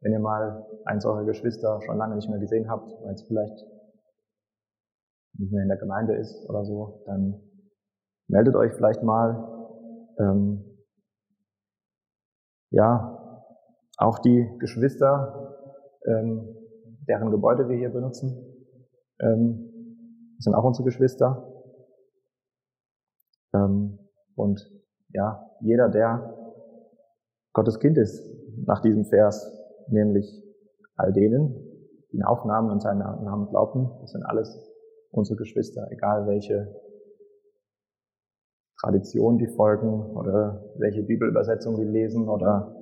wenn 0.00 0.12
ihr 0.12 0.20
mal 0.20 0.64
eins 0.84 1.04
eurer 1.04 1.24
Geschwister 1.24 1.80
schon 1.82 1.98
lange 1.98 2.14
nicht 2.14 2.30
mehr 2.30 2.38
gesehen 2.38 2.70
habt, 2.70 2.88
weil 3.02 3.14
es 3.14 3.22
vielleicht 3.24 3.66
nicht 5.38 5.52
mehr 5.52 5.64
in 5.64 5.68
der 5.68 5.76
Gemeinde 5.76 6.14
ist 6.14 6.48
oder 6.48 6.64
so, 6.64 7.02
dann 7.06 7.42
meldet 8.28 8.54
euch 8.54 8.72
vielleicht 8.74 9.02
mal. 9.02 9.56
Ähm, 10.20 10.64
ja, 12.70 13.44
auch 13.96 14.20
die 14.20 14.48
Geschwister, 14.60 15.56
ähm, 16.06 16.54
deren 17.08 17.30
Gebäude 17.30 17.68
wir 17.68 17.76
hier 17.76 17.90
benutzen, 17.90 18.36
ähm, 19.20 20.36
sind 20.38 20.54
auch 20.54 20.64
unsere 20.64 20.84
Geschwister. 20.84 21.44
Ähm, 23.54 23.98
und 24.36 24.77
ja, 25.18 25.50
jeder, 25.60 25.88
der 25.88 26.32
Gottes 27.52 27.80
Kind 27.80 27.98
ist, 27.98 28.24
nach 28.66 28.80
diesem 28.80 29.04
Vers, 29.04 29.52
nämlich 29.88 30.44
all 30.94 31.12
denen, 31.12 31.54
die 32.12 32.18
in 32.18 32.22
Aufnahmen 32.22 32.70
und 32.70 32.80
seinen 32.80 33.00
Namen 33.00 33.48
glauben, 33.48 33.90
das 34.00 34.12
sind 34.12 34.22
alles 34.22 34.48
unsere 35.10 35.36
Geschwister, 35.36 35.88
egal 35.90 36.28
welche 36.28 36.72
Tradition 38.80 39.38
die 39.38 39.48
folgen 39.48 40.14
oder 40.16 40.62
welche 40.76 41.02
Bibelübersetzung 41.02 41.74
die 41.74 41.84
lesen 41.84 42.28
oder 42.28 42.76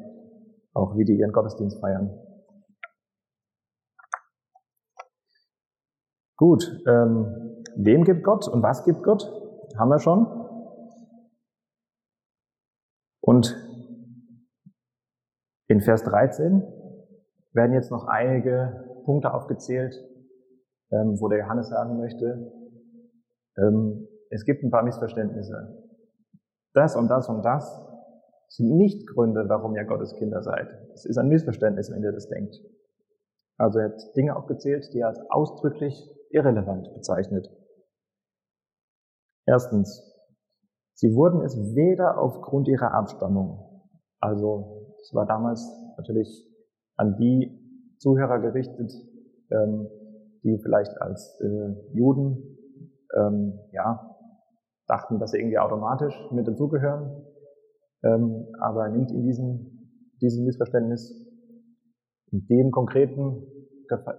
auch 0.75 0.95
wie 0.95 1.05
die 1.07 1.17
ihren 1.17 1.33
Gottesdienst 1.33 1.81
feiern. 1.81 2.21
Gut, 6.37 6.83
ähm, 6.87 7.65
wem 7.77 8.05
gibt 8.05 8.25
Gott 8.25 8.47
und 8.47 8.63
was 8.63 8.85
gibt 8.85 9.03
Gott? 9.03 9.25
Haben 9.79 9.89
wir 9.89 10.01
schon. 10.01 10.46
Und 13.37 13.55
in 15.69 15.83
Vers 15.83 16.05
13 16.05 16.63
werden 17.53 17.75
jetzt 17.75 17.91
noch 17.91 18.07
einige 18.07 19.03
Punkte 19.05 19.35
aufgezählt, 19.35 19.95
ähm, 20.91 21.21
wo 21.21 21.29
der 21.29 21.41
Johannes 21.41 21.69
sagen 21.69 21.99
möchte, 21.99 22.51
ähm, 23.59 24.09
es 24.31 24.47
gibt 24.47 24.63
ein 24.63 24.71
paar 24.71 24.85
Missverständnisse. 24.85 25.85
Das 26.73 26.97
und 26.97 27.09
das 27.09 27.29
und 27.29 27.43
das 27.43 27.87
sind 28.49 28.75
nicht 28.75 29.07
Gründe, 29.07 29.45
warum 29.51 29.77
ihr 29.77 29.85
Gottes 29.85 30.15
Kinder 30.15 30.43
seid. 30.43 30.69
Es 30.95 31.05
ist 31.05 31.19
ein 31.19 31.29
Missverständnis, 31.29 31.91
wenn 31.91 32.03
ihr 32.03 32.13
das 32.13 32.29
denkt. 32.29 32.57
Also 33.59 33.81
er 33.81 33.91
hat 33.91 34.17
Dinge 34.17 34.35
aufgezählt, 34.35 34.89
die 34.95 35.01
er 35.01 35.09
als 35.09 35.21
ausdrücklich 35.29 36.11
irrelevant 36.31 36.91
bezeichnet. 36.95 37.51
Erstens, 39.47 40.16
sie 40.97 41.15
wurden 41.15 41.41
es 41.43 41.57
weder 41.75 42.19
aufgrund 42.19 42.69
ihrer 42.69 42.93
Abstammung, 42.93 43.67
also 44.21 44.95
es 45.01 45.15
war 45.15 45.27
damals 45.27 45.65
natürlich 45.97 46.29
an 46.97 47.17
die 47.17 47.63
Zuhörer 47.99 48.41
gerichtet, 48.41 48.93
ähm, 49.51 49.89
die 50.43 50.59
vielleicht 50.63 51.01
als 51.01 51.41
äh, 51.41 51.97
Juden 51.97 52.59
ähm, 53.17 53.59
ja, 53.73 54.17
dachten, 54.87 55.19
dass 55.19 55.31
sie 55.31 55.39
irgendwie 55.39 55.59
automatisch 55.59 56.15
mit 56.33 56.47
dazugehören. 56.47 57.25
Ähm, 58.05 58.47
aber 58.61 58.89
nimmt 58.89 59.11
in 59.11 59.23
diesem, 59.23 59.91
diesem 60.21 60.45
Missverständnis, 60.45 61.25
in 62.31 62.47
dem 62.47 62.71
konkreten, 62.71 63.43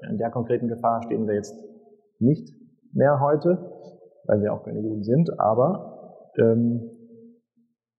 in 0.10 0.17
der 0.17 0.31
konkreten 0.31 0.67
Gefahr 0.67 1.03
stehen 1.03 1.27
wir 1.27 1.36
jetzt 1.36 1.55
nicht 2.19 2.55
mehr 2.93 3.19
heute, 3.19 3.72
weil 4.25 4.41
wir 4.41 4.53
auch 4.53 4.63
keine 4.63 4.79
Juden 4.79 5.03
sind, 5.03 5.39
aber 5.39 5.97
ähm, 6.38 6.89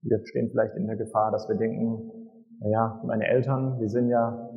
wir 0.02 0.24
stehen 0.26 0.50
vielleicht 0.50 0.76
in 0.76 0.86
der 0.86 0.96
Gefahr, 0.96 1.30
dass 1.32 1.48
wir 1.48 1.56
denken, 1.56 2.12
naja, 2.60 3.00
meine 3.04 3.26
Eltern, 3.26 3.78
die 3.78 3.88
sind 3.88 4.08
ja 4.08 4.48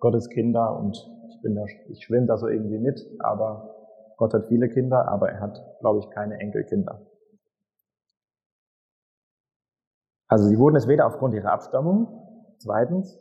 Gottes 0.00 0.28
Kinder 0.28 0.78
und 0.78 0.96
bin 1.42 1.54
da, 1.54 1.64
ich 1.88 2.04
schwimme 2.04 2.26
da 2.26 2.36
so 2.36 2.48
irgendwie 2.48 2.78
mit, 2.78 3.00
aber 3.18 3.68
Gott 4.16 4.32
hat 4.32 4.46
viele 4.46 4.68
Kinder, 4.68 5.08
aber 5.08 5.30
er 5.30 5.40
hat, 5.40 5.60
glaube 5.80 5.98
ich, 5.98 6.08
keine 6.10 6.38
Enkelkinder. 6.38 7.06
Also 10.28 10.46
sie 10.46 10.58
wurden 10.58 10.76
es 10.76 10.88
weder 10.88 11.06
aufgrund 11.06 11.34
ihrer 11.34 11.52
Abstammung, 11.52 12.54
zweitens, 12.58 13.20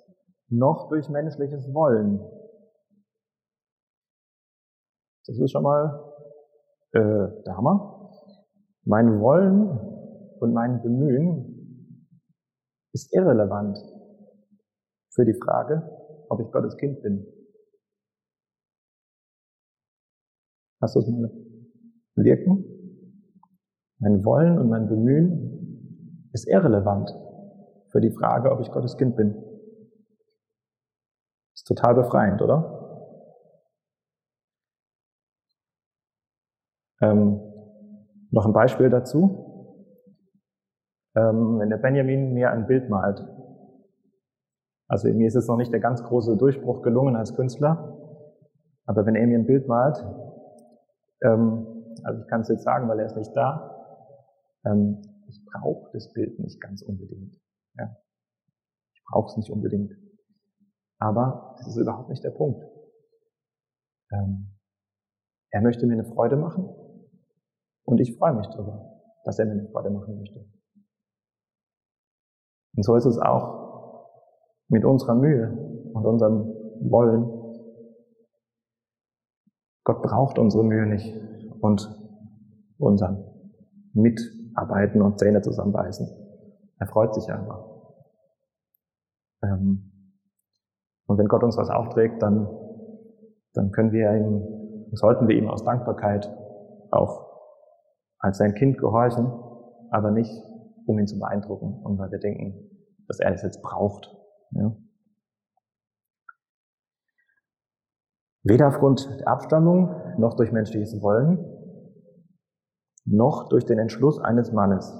noch 0.50 0.90
durch 0.90 1.10
menschliches 1.10 1.74
Wollen. 1.74 2.20
Das 5.26 5.38
ist 5.38 5.52
schon 5.52 5.64
mal 5.64 6.14
äh, 6.92 7.44
der 7.46 7.58
Hammer. 7.58 8.10
Mein 8.84 9.20
Wollen 9.20 10.01
und 10.42 10.54
mein 10.54 10.82
Bemühen 10.82 12.08
ist 12.94 13.14
irrelevant 13.14 13.78
für 15.14 15.24
die 15.24 15.36
Frage, 15.36 15.88
ob 16.30 16.42
ich 16.42 16.52
Gottes 16.52 16.76
Kind 16.78 17.02
bin. 17.04 17.26
Hast 20.82 20.96
du 20.96 21.00
es 21.00 21.08
mal 21.08 21.30
wirken? 22.16 22.66
Mein 24.00 24.26
Wollen 24.26 24.58
und 24.58 24.70
mein 24.70 24.88
Bemühen 24.88 26.30
ist 26.34 26.48
irrelevant 26.48 27.12
für 27.92 28.02
die 28.02 28.12
Frage, 28.12 28.52
ob 28.52 28.62
ich 28.62 28.72
Gottes 28.72 28.98
Kind 28.98 29.16
bin. 29.16 29.36
Ist 31.54 31.68
total 31.68 31.94
befreiend, 31.94 32.42
oder? 32.42 32.80
Ähm, 37.00 37.40
noch 38.32 38.48
ein 38.48 38.54
Beispiel 38.54 38.90
dazu. 38.90 39.51
Ähm, 41.16 41.60
wenn 41.60 41.70
der 41.70 41.78
Benjamin 41.78 42.34
mir 42.34 42.52
ein 42.52 42.68
Bild 42.68 42.90
malt, 42.90 43.26
also 44.88 45.08
mir 45.08 45.28
ist 45.28 45.36
jetzt 45.36 45.48
noch 45.48 45.58
nicht 45.58 45.72
der 45.72 45.80
ganz 45.80 46.04
große 46.04 46.38
Durchbruch 46.38 46.82
gelungen 46.82 47.16
als 47.16 47.36
Künstler, 47.36 47.98
aber 48.86 49.06
wenn 49.06 49.16
er 49.16 49.28
mir 49.28 49.40
ein 49.40 49.46
Bild 49.46 49.68
malt, 49.68 49.98
ähm, 51.24 51.66
also 52.04 52.22
ich 52.22 52.28
kann 52.28 52.42
es 52.42 52.50
jetzt 52.50 52.64
sagen, 52.64 52.88
weil 52.90 53.00
er 53.00 53.06
ist 53.06 53.16
nicht 53.16 53.36
da, 53.36 53.72
ähm, 54.66 55.02
ich 55.28 55.46
brauche 55.46 55.90
das 55.94 56.12
Bild 56.14 56.40
nicht 56.40 56.60
ganz 56.60 56.82
unbedingt. 56.82 57.40
Ja. 57.78 57.96
Ich 58.94 59.04
brauche 59.10 59.30
es 59.30 59.38
nicht 59.38 59.50
unbedingt. 59.50 59.94
Aber 61.00 61.56
das 61.58 61.68
ist 61.68 61.78
überhaupt 61.78 62.10
nicht 62.10 62.24
der 62.24 62.32
Punkt. 62.32 62.62
Ähm, 64.12 64.58
er 65.52 65.62
möchte 65.62 65.86
mir 65.86 65.94
eine 65.94 66.06
Freude 66.06 66.36
machen 66.36 66.70
und 67.84 68.00
ich 68.00 68.18
freue 68.18 68.34
mich 68.34 68.48
darüber, 68.48 69.02
dass 69.24 69.40
er 69.40 69.46
mir 69.46 69.54
eine 69.54 69.68
Freude 69.70 69.90
machen 69.90 70.18
möchte. 70.18 70.46
Und 72.76 72.84
so 72.84 72.96
ist 72.96 73.06
es 73.06 73.18
auch 73.18 74.08
mit 74.70 74.86
unserer 74.86 75.16
Mühe 75.16 75.52
und 75.94 76.06
unserem 76.06 76.54
Wollen. 76.90 77.30
Gott 79.84 80.02
braucht 80.02 80.40
unsere 80.40 80.64
Mühe 80.64 80.86
nicht 80.86 81.16
und 81.60 81.98
unseren 82.78 83.24
Mitarbeiten 83.94 85.02
und 85.02 85.20
Zähne 85.20 85.42
zusammenbeißen. 85.42 86.08
Er 86.80 86.88
freut 86.88 87.14
sich 87.14 87.32
einfach. 87.32 87.66
Ähm, 89.44 89.92
und 91.08 91.18
wenn 91.18 91.28
Gott 91.28 91.44
uns 91.44 91.58
was 91.58 91.70
aufträgt, 91.70 92.22
dann, 92.22 92.48
dann 93.54 93.72
können 93.72 93.92
wir 93.92 94.14
ihm, 94.14 94.88
sollten 94.94 95.28
wir 95.28 95.36
ihm 95.36 95.50
aus 95.50 95.64
Dankbarkeit 95.64 96.32
auch 96.92 97.32
als 98.20 98.38
sein 98.38 98.54
Kind 98.54 98.78
gehorchen, 98.78 99.32
aber 99.90 100.12
nicht, 100.12 100.32
um 100.86 101.00
ihn 101.00 101.08
zu 101.08 101.20
beeindrucken 101.20 101.82
und 101.84 101.98
weil 101.98 102.12
wir 102.12 102.20
denken, 102.20 102.70
dass 103.08 103.20
er 103.20 103.32
das 103.32 103.44
jetzt 103.44 103.62
braucht. 103.62 104.16
Ja. 104.52 104.76
Weder 108.44 108.68
aufgrund 108.68 109.08
der 109.20 109.28
Abstammung 109.28 109.96
noch 110.18 110.36
durch 110.36 110.52
menschliches 110.52 111.00
Wollen, 111.02 111.38
noch 113.06 113.50
durch 113.50 113.66
den 113.66 113.78
Entschluss 113.78 114.20
eines 114.20 114.52
Mannes. 114.52 114.92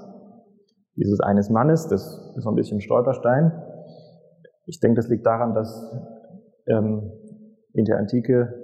Dieses 0.96 1.20
eines 1.20 1.50
Mannes, 1.50 1.88
das 1.88 2.34
ist 2.36 2.42
so 2.42 2.50
ein 2.50 2.54
bisschen 2.54 2.80
Stolperstein. 2.80 3.52
Ich 4.66 4.78
denke, 4.78 4.96
das 4.96 5.08
liegt 5.08 5.26
daran, 5.26 5.54
dass 5.54 5.90
ähm, 6.66 7.10
in 7.72 7.84
der 7.84 7.98
Antike, 7.98 8.54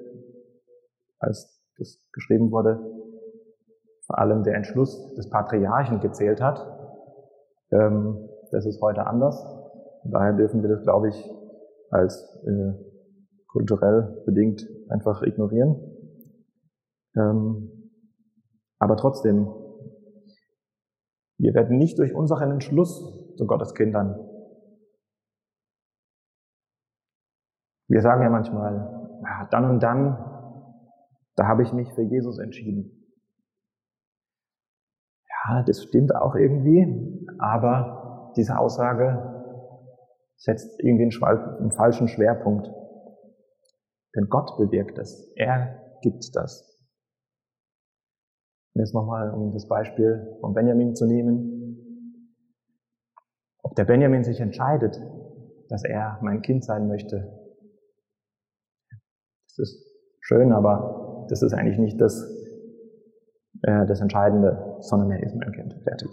als 1.18 1.60
das 1.78 1.98
geschrieben 2.12 2.50
wurde, 2.52 2.78
vor 4.06 4.18
allem 4.18 4.42
der 4.42 4.54
Entschluss 4.54 5.14
des 5.14 5.28
Patriarchen 5.28 6.00
gezählt 6.00 6.40
hat. 6.40 6.77
Ähm, 7.70 8.28
das 8.50 8.66
ist 8.66 8.80
heute 8.80 9.06
anders. 9.06 9.36
daher 10.04 10.32
dürfen 10.32 10.62
wir 10.62 10.70
das, 10.70 10.82
glaube 10.82 11.08
ich, 11.08 11.30
als 11.90 12.42
äh, 12.46 12.72
kulturell 13.48 14.22
bedingt 14.26 14.66
einfach 14.88 15.22
ignorieren. 15.22 15.76
Ähm, 17.16 17.90
aber 18.78 18.96
trotzdem, 18.96 19.48
wir 21.38 21.54
werden 21.54 21.78
nicht 21.78 21.98
durch 21.98 22.14
unseren 22.14 22.52
Entschluss 22.52 23.34
zu 23.36 23.46
Gottes 23.46 23.74
Kindern. 23.74 24.18
Wir 27.88 28.02
sagen 28.02 28.22
ja 28.22 28.30
manchmal, 28.30 29.20
ja, 29.22 29.48
dann 29.50 29.70
und 29.70 29.82
dann, 29.82 30.16
da 31.36 31.46
habe 31.46 31.62
ich 31.62 31.72
mich 31.72 31.92
für 31.94 32.02
Jesus 32.02 32.38
entschieden. 32.38 32.97
Ja, 35.44 35.62
das 35.62 35.82
stimmt 35.82 36.14
auch 36.14 36.34
irgendwie, 36.34 37.26
aber 37.38 38.32
diese 38.36 38.58
Aussage 38.58 39.38
setzt 40.36 40.80
irgendwie 40.80 41.04
einen, 41.04 41.72
falschen 41.72 42.08
Schwerpunkt. 42.08 42.70
Denn 44.14 44.28
Gott 44.28 44.56
bewirkt 44.56 44.96
das. 44.98 45.30
Er 45.36 45.98
gibt 46.02 46.24
das. 46.34 46.78
Und 48.74 48.82
jetzt 48.82 48.94
nochmal, 48.94 49.32
um 49.32 49.52
das 49.52 49.66
Beispiel 49.66 50.36
von 50.40 50.54
Benjamin 50.54 50.94
zu 50.94 51.06
nehmen. 51.06 51.54
Ob 53.62 53.74
der 53.74 53.84
Benjamin 53.84 54.22
sich 54.24 54.40
entscheidet, 54.40 55.00
dass 55.68 55.84
er 55.84 56.18
mein 56.22 56.42
Kind 56.42 56.64
sein 56.64 56.86
möchte, 56.88 57.38
das 59.48 59.58
ist 59.58 59.84
schön, 60.20 60.52
aber 60.52 61.26
das 61.28 61.42
ist 61.42 61.52
eigentlich 61.52 61.78
nicht 61.78 62.00
das, 62.00 62.22
äh, 63.62 63.86
das 63.86 64.00
Entscheidende, 64.00 64.76
sondern 64.80 65.12
er 65.12 65.22
ist 65.22 65.34
mein 65.34 65.52
Kind. 65.52 65.74
Fertig. 65.84 66.08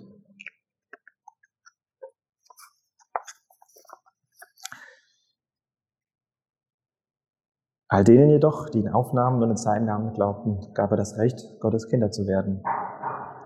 All 7.88 8.04
denen 8.04 8.30
jedoch, 8.30 8.70
die 8.70 8.80
ihn 8.80 8.90
aufnahmen 8.90 9.42
und 9.42 9.52
in 9.52 9.58
seinen 9.58 9.86
Namen 9.86 10.14
glaubten, 10.14 10.74
gab 10.74 10.92
er 10.92 10.98
das 10.98 11.18
Recht, 11.18 11.60
Gottes 11.62 11.88
Kinder 11.88 12.12
zu 12.12 12.28
werden. 12.28 12.64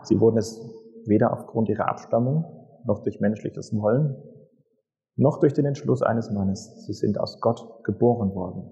Sie 0.04 0.20
wurden 0.20 0.38
es 0.38 0.60
weder 1.06 1.34
aufgrund 1.34 1.70
ihrer 1.70 1.90
Abstammung, 1.90 2.46
noch 2.86 3.04
durch 3.04 3.20
menschliches 3.20 3.76
Wollen, 3.76 4.16
noch 5.18 5.40
durch 5.40 5.54
den 5.54 5.66
Entschluss 5.66 6.02
eines 6.02 6.32
Mannes. 6.32 6.86
Sie 6.86 6.94
sind 6.94 7.20
aus 7.20 7.42
Gott 7.42 7.84
geboren 7.84 8.34
worden. 8.34 8.72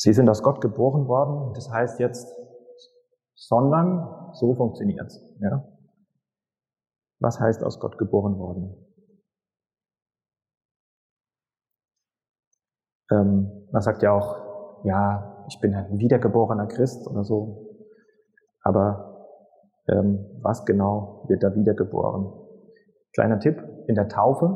Sie 0.00 0.12
sind 0.12 0.28
aus 0.28 0.42
Gott 0.44 0.60
geboren 0.60 1.08
worden, 1.08 1.52
das 1.54 1.70
heißt 1.70 1.98
jetzt, 1.98 2.32
sondern 3.34 4.32
so 4.32 4.54
funktioniert's. 4.54 5.20
Ja? 5.40 5.64
Was 7.20 7.40
heißt 7.40 7.64
aus 7.64 7.80
Gott 7.80 7.98
geboren 7.98 8.38
worden? 8.38 8.76
Ähm, 13.10 13.66
man 13.72 13.82
sagt 13.82 14.02
ja 14.02 14.12
auch, 14.12 14.84
ja, 14.84 15.44
ich 15.48 15.60
bin 15.60 15.74
ein 15.74 15.98
wiedergeborener 15.98 16.68
Christ 16.68 17.08
oder 17.08 17.24
so. 17.24 17.66
Aber 18.62 19.26
ähm, 19.88 20.24
was 20.42 20.64
genau 20.64 21.24
wird 21.26 21.42
da 21.42 21.54
wiedergeboren? 21.56 22.32
Kleiner 23.14 23.40
Tipp, 23.40 23.60
in 23.88 23.96
der 23.96 24.08
Taufe 24.08 24.46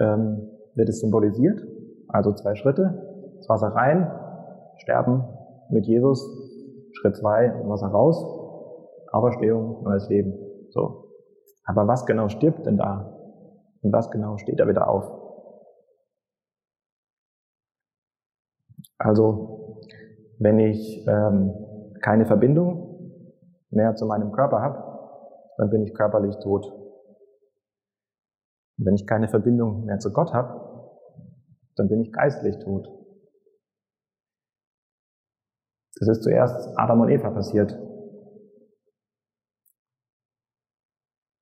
ähm, 0.00 0.48
wird 0.74 0.88
es 0.88 1.00
symbolisiert, 1.00 1.60
also 2.08 2.32
zwei 2.32 2.54
Schritte, 2.54 3.13
das 3.44 3.48
Wasser 3.48 3.74
rein, 3.74 4.10
sterben 4.76 5.24
mit 5.68 5.86
Jesus, 5.86 6.26
Schritt 6.92 7.16
zwei, 7.16 7.52
Wasser 7.66 7.88
raus, 7.88 8.24
Auferstehung, 9.12 9.82
neues 9.82 10.08
Leben. 10.08 10.34
So. 10.70 11.10
Aber 11.64 11.86
was 11.86 12.06
genau 12.06 12.28
stirbt 12.28 12.66
denn 12.66 12.76
da? 12.76 13.10
Und 13.82 13.92
was 13.92 14.10
genau 14.10 14.38
steht 14.38 14.60
da 14.60 14.68
wieder 14.68 14.88
auf? 14.88 15.10
Also, 18.98 19.82
wenn 20.38 20.58
ich 20.58 21.06
ähm, 21.06 21.52
keine 22.00 22.26
Verbindung 22.26 23.20
mehr 23.70 23.94
zu 23.94 24.06
meinem 24.06 24.32
Körper 24.32 24.60
habe, 24.62 24.82
dann 25.58 25.70
bin 25.70 25.82
ich 25.82 25.94
körperlich 25.94 26.36
tot. 26.38 26.66
Und 28.78 28.86
wenn 28.86 28.94
ich 28.94 29.06
keine 29.06 29.28
Verbindung 29.28 29.84
mehr 29.84 29.98
zu 29.98 30.12
Gott 30.12 30.32
habe, 30.32 30.60
dann 31.76 31.88
bin 31.88 32.00
ich 32.00 32.12
geistlich 32.12 32.58
tot. 32.58 33.03
Das 35.96 36.08
ist 36.08 36.22
zuerst 36.22 36.76
Adam 36.76 37.00
und 37.00 37.10
Eva 37.10 37.30
passiert. 37.30 37.78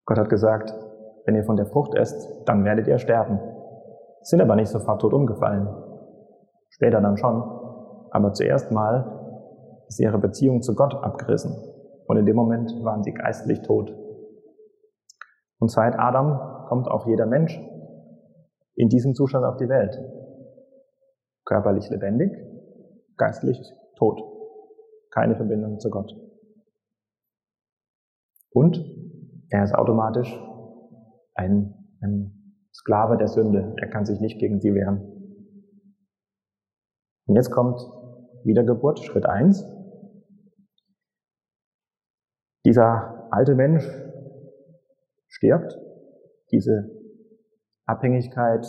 Gott 0.04 0.18
hat 0.18 0.28
gesagt, 0.28 0.74
wenn 1.24 1.34
ihr 1.34 1.44
von 1.44 1.56
der 1.56 1.66
Frucht 1.66 1.94
esst, 1.94 2.28
dann 2.46 2.64
werdet 2.64 2.86
ihr 2.86 2.98
sterben. 2.98 3.40
Sind 4.22 4.40
aber 4.40 4.56
nicht 4.56 4.68
sofort 4.68 5.00
tot 5.00 5.12
umgefallen. 5.12 5.68
Später 6.68 7.00
dann 7.00 7.16
schon. 7.16 7.42
Aber 8.10 8.32
zuerst 8.32 8.70
mal 8.70 9.84
ist 9.88 10.00
ihre 10.00 10.18
Beziehung 10.18 10.62
zu 10.62 10.74
Gott 10.74 10.94
abgerissen. 10.94 11.56
Und 12.06 12.16
in 12.16 12.26
dem 12.26 12.36
Moment 12.36 12.72
waren 12.82 13.02
sie 13.02 13.12
geistlich 13.12 13.62
tot. 13.62 13.94
Und 15.58 15.70
seit 15.70 15.98
Adam 15.98 16.66
kommt 16.68 16.88
auch 16.88 17.06
jeder 17.06 17.26
Mensch 17.26 17.58
in 18.74 18.88
diesem 18.88 19.14
Zustand 19.14 19.44
auf 19.44 19.56
die 19.56 19.68
Welt. 19.68 19.98
Körperlich 21.44 21.88
lebendig, 21.88 22.32
geistlich 23.16 23.58
tot. 23.96 24.31
Keine 25.12 25.36
Verbindung 25.36 25.78
zu 25.78 25.90
Gott. 25.90 26.10
Und 28.50 28.84
er 29.50 29.64
ist 29.64 29.74
automatisch 29.74 30.32
ein, 31.34 31.74
ein 32.00 32.56
Sklave 32.72 33.16
der 33.16 33.28
Sünde. 33.28 33.74
Er 33.78 33.88
kann 33.88 34.06
sich 34.06 34.20
nicht 34.20 34.38
gegen 34.38 34.60
sie 34.60 34.74
wehren. 34.74 35.00
Und 37.26 37.36
jetzt 37.36 37.50
kommt 37.50 37.80
Wiedergeburt, 38.44 39.00
Schritt 39.00 39.26
eins. 39.26 39.64
Dieser 42.64 43.28
alte 43.30 43.54
Mensch 43.54 43.84
stirbt, 45.28 45.78
diese 46.50 46.90
Abhängigkeit, 47.86 48.66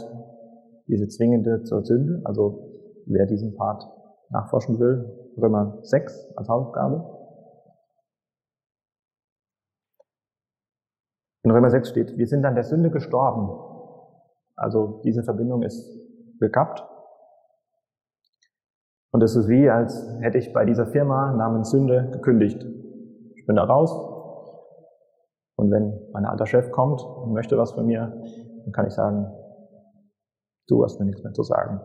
diese 0.88 1.08
zwingende 1.08 1.64
zur 1.64 1.84
Sünde, 1.84 2.22
also 2.26 2.72
wer 3.06 3.26
diesen 3.26 3.56
Part 3.56 3.84
nachforschen 4.30 4.80
will, 4.80 5.23
Römer 5.38 5.80
6 5.82 6.34
als 6.36 6.50
Hausaufgabe. 6.50 7.13
In 11.43 11.52
Römer 11.52 11.69
6 11.69 11.89
steht, 11.89 12.17
wir 12.17 12.28
sind 12.28 12.46
an 12.46 12.56
der 12.56 12.63
Sünde 12.63 12.89
gestorben. 12.89 13.50
Also 14.56 15.02
diese 15.04 15.24
Verbindung 15.24 15.63
ist 15.63 15.86
gekappt. 16.39 16.86
Und 19.12 19.22
es 19.22 19.36
ist 19.36 19.48
wie, 19.48 19.69
als 19.69 20.10
hätte 20.22 20.38
ich 20.38 20.54
bei 20.54 20.65
dieser 20.65 20.88
Firma 20.88 21.34
namens 21.34 21.69
Sünde 21.69 22.10
gekündigt. 22.12 22.63
Ich 23.36 23.46
bin 23.46 23.56
da 23.56 23.63
raus. 23.63 23.91
Und 25.56 25.69
wenn 25.69 26.10
mein 26.13 26.26
alter 26.26 26.48
Chef 26.48 26.72
kommt 26.72 27.04
und 27.04 27.34
möchte 27.34 27.58
was 27.58 27.74
von 27.74 27.86
mir, 27.86 28.22
dann 28.63 28.72
kann 28.72 28.88
ich 28.88 28.93
sagen, 28.93 29.32
du 30.67 30.84
hast 30.84 31.00
mir 31.00 31.06
nichts 31.06 31.24
mehr 31.24 31.34
zu 31.34 31.43
sagen. 31.43 31.82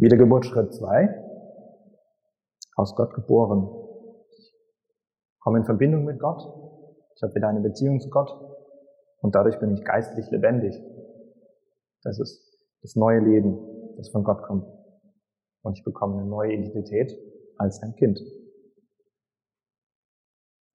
Wiedergeburt 0.00 0.46
Schritt 0.46 0.72
2. 0.72 1.14
Aus 2.76 2.94
Gott 2.94 3.12
geboren. 3.12 3.68
Ich 4.30 5.40
komme 5.40 5.58
in 5.58 5.64
Verbindung 5.66 6.04
mit 6.04 6.18
Gott. 6.18 6.40
Ich 7.14 7.22
habe 7.22 7.34
wieder 7.34 7.48
eine 7.48 7.60
Beziehung 7.60 8.00
zu 8.00 8.08
Gott. 8.08 8.30
Und 9.20 9.34
dadurch 9.34 9.60
bin 9.60 9.70
ich 9.72 9.84
geistlich 9.84 10.30
lebendig. 10.30 10.74
Das 12.02 12.18
ist 12.18 12.58
das 12.80 12.96
neue 12.96 13.18
Leben, 13.18 13.58
das 13.98 14.08
von 14.08 14.24
Gott 14.24 14.42
kommt. 14.42 14.66
Und 15.62 15.76
ich 15.76 15.84
bekomme 15.84 16.18
eine 16.18 16.26
neue 16.26 16.54
Identität 16.54 17.14
als 17.58 17.82
ein 17.82 17.94
Kind. 17.96 18.18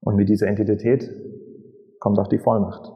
Und 0.02 0.18
mit 0.18 0.30
dieser 0.30 0.52
Identität 0.52 1.10
kommt 2.00 2.20
auch 2.20 2.28
die 2.28 2.38
Vollmacht. 2.38 2.94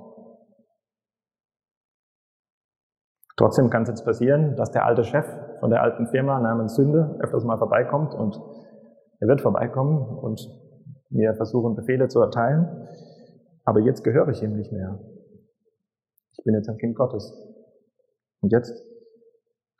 Trotzdem 3.36 3.72
kann 3.72 3.82
es 3.82 3.90
jetzt 3.90 4.06
passieren, 4.06 4.56
dass 4.56 4.70
der 4.70 4.86
alte 4.86 5.04
Chef 5.04 5.49
von 5.60 5.70
der 5.70 5.82
alten 5.82 6.08
Firma 6.08 6.40
namens 6.40 6.76
Sünde 6.76 7.18
öfters 7.20 7.44
mal 7.44 7.58
vorbeikommt 7.58 8.14
und 8.14 8.40
er 9.20 9.28
wird 9.28 9.42
vorbeikommen 9.42 10.18
und 10.18 10.40
mir 11.10 11.34
versuchen, 11.36 11.76
Befehle 11.76 12.08
zu 12.08 12.22
erteilen. 12.22 12.88
Aber 13.66 13.80
jetzt 13.80 14.04
gehöre 14.04 14.30
ich 14.30 14.42
ihm 14.42 14.56
nicht 14.56 14.72
mehr. 14.72 15.00
Ich 16.38 16.44
bin 16.44 16.56
jetzt 16.56 16.70
ein 16.70 16.78
Kind 16.78 16.96
Gottes. 16.96 17.34
Und 18.42 18.52
jetzt 18.52 18.74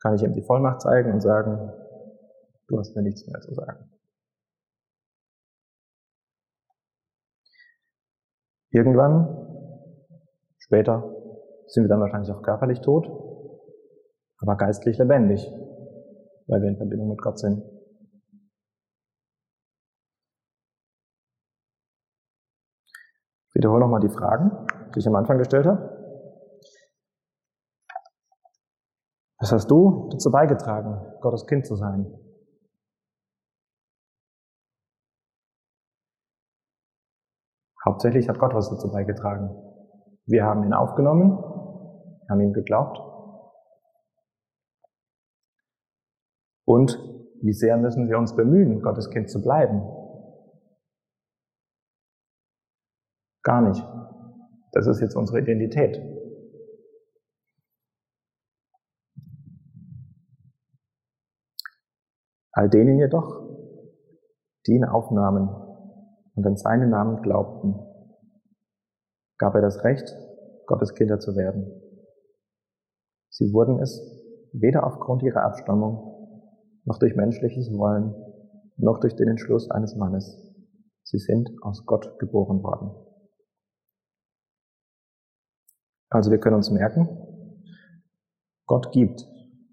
kann 0.02 0.16
ich 0.16 0.24
ihm 0.24 0.34
die 0.34 0.42
Vollmacht 0.42 0.82
zeigen 0.82 1.14
und 1.14 1.22
sagen, 1.22 1.72
du 2.68 2.78
hast 2.78 2.96
mir 2.96 3.02
nichts 3.02 3.26
mehr 3.28 3.40
zu 3.40 3.54
sagen. 3.54 3.90
Irgendwann, 8.72 9.48
später, 10.60 11.16
sind 11.68 11.84
wir 11.84 11.90
dann 11.90 12.02
wahrscheinlich 12.02 12.32
auch 12.32 12.42
körperlich 12.42 12.82
tot, 12.82 13.08
aber 14.42 14.58
geistlich 14.58 14.98
lebendig, 14.98 15.52
weil 16.50 16.62
wir 16.62 16.70
in 16.70 16.78
Verbindung 16.78 17.10
mit 17.10 17.22
Gott 17.22 17.38
sind. 17.40 17.64
Ich 23.48 23.56
wiederhole 23.56 23.82
nochmal 23.82 24.02
die 24.02 24.10
Fragen, 24.10 24.66
die 24.94 25.00
ich 25.00 25.08
am 25.08 25.16
Anfang 25.16 25.38
gestellt 25.38 25.66
habe. 25.66 25.98
Was 29.40 29.52
hast 29.52 29.72
du 29.72 30.10
dazu 30.12 30.32
beigetragen, 30.32 31.14
Gottes 31.22 31.46
Kind 31.46 31.66
zu 31.66 31.76
sein? 31.76 32.06
Hauptsächlich 37.86 38.28
hat 38.28 38.40
Gott 38.40 38.54
was 38.54 38.70
dazu 38.70 38.92
beigetragen. 38.92 39.50
Wir 40.26 40.44
haben 40.44 40.64
ihn 40.64 40.74
aufgenommen, 40.74 41.38
haben 42.30 42.42
ihm 42.42 42.54
geglaubt 42.54 43.09
Und 46.70 47.00
wie 47.42 47.54
sehr 47.54 47.78
müssen 47.78 48.10
wir 48.10 48.20
uns 48.20 48.36
bemühen, 48.36 48.84
Gottes 48.84 49.10
Kind 49.10 49.28
zu 49.28 49.42
bleiben? 49.42 49.82
Gar 53.42 53.62
nicht. 53.62 53.84
Das 54.74 54.86
ist 54.86 55.02
jetzt 55.02 55.16
unsere 55.16 55.40
Identität. 55.40 56.00
All 62.52 62.70
denen 62.70 63.00
jedoch, 63.00 63.50
die 64.68 64.74
ihn 64.74 64.86
aufnahmen 64.86 65.50
und 66.36 66.46
an 66.46 66.56
seinen 66.56 66.92
Namen 66.92 67.24
glaubten, 67.24 67.80
gab 69.40 69.56
er 69.56 69.62
das 69.62 69.84
Recht, 69.84 70.08
Gottes 70.68 70.94
Kinder 70.94 71.18
zu 71.18 71.36
werden. 71.36 71.66
Sie 73.32 73.52
wurden 73.54 73.80
es 73.80 74.00
weder 74.54 74.86
aufgrund 74.86 75.24
ihrer 75.24 75.42
Abstammung 75.42 76.09
noch 76.90 76.98
durch 76.98 77.16
menschliches 77.16 77.72
Wollen, 77.72 78.16
noch 78.78 79.00
durch 79.00 79.16
den 79.16 79.28
Entschluss 79.28 79.70
eines 79.70 79.96
Mannes. 79.96 80.26
Sie 81.04 81.20
sind 81.20 81.48
aus 81.62 81.86
Gott 81.86 82.18
geboren 82.18 82.64
worden. 82.64 82.90
Also 86.10 86.32
wir 86.32 86.40
können 86.40 86.56
uns 86.56 86.72
merken, 86.72 87.08
Gott 88.66 88.92
gibt 88.92 89.24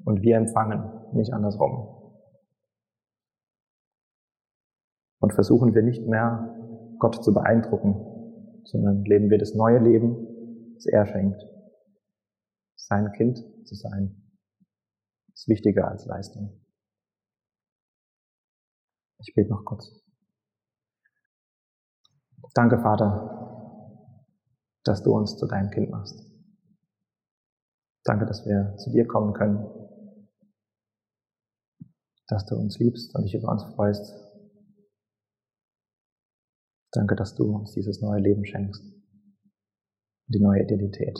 und 0.04 0.20
wir 0.20 0.36
empfangen, 0.36 1.14
nicht 1.14 1.32
andersrum. 1.32 2.20
Und 5.18 5.32
versuchen 5.32 5.74
wir 5.74 5.82
nicht 5.82 6.06
mehr, 6.06 6.54
Gott 6.98 7.24
zu 7.24 7.32
beeindrucken, 7.32 8.60
sondern 8.64 9.04
leben 9.04 9.30
wir 9.30 9.38
das 9.38 9.54
neue 9.54 9.78
Leben, 9.78 10.74
das 10.74 10.84
er 10.84 11.06
schenkt. 11.06 11.42
Sein 12.76 13.10
Kind 13.12 13.38
zu 13.64 13.74
sein, 13.74 14.30
ist 15.32 15.48
wichtiger 15.48 15.88
als 15.88 16.04
Leistung. 16.04 16.65
Ich 19.18 19.34
bete 19.34 19.50
noch 19.50 19.64
kurz. 19.64 19.90
Danke, 22.54 22.78
Vater, 22.78 24.22
dass 24.84 25.02
du 25.02 25.14
uns 25.14 25.36
zu 25.36 25.46
deinem 25.46 25.70
Kind 25.70 25.90
machst. 25.90 26.22
Danke, 28.04 28.24
dass 28.26 28.46
wir 28.46 28.76
zu 28.76 28.90
dir 28.90 29.06
kommen 29.06 29.32
können, 29.32 29.66
dass 32.28 32.46
du 32.46 32.54
uns 32.56 32.78
liebst 32.78 33.14
und 33.14 33.24
dich 33.24 33.34
über 33.34 33.50
uns 33.50 33.64
freust. 33.74 34.14
Danke, 36.92 37.16
dass 37.16 37.34
du 37.34 37.44
uns 37.54 37.72
dieses 37.72 38.00
neue 38.00 38.20
Leben 38.20 38.44
schenkst 38.44 38.96
die 40.28 40.40
neue 40.40 40.62
Identität. 40.62 41.18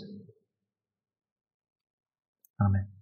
Amen. 2.59 2.96